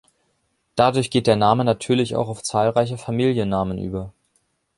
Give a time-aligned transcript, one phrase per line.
[0.73, 4.11] Dadurch geht der Name natürlich auch auf zahlreiche Familiennamen über.